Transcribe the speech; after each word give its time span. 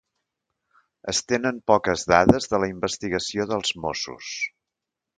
Es 1.13 1.19
tenen 1.33 1.59
poques 1.73 2.07
dades 2.13 2.51
de 2.55 2.63
la 2.65 2.73
investigació 2.75 3.49
dels 3.55 3.79
Mossos 3.87 4.37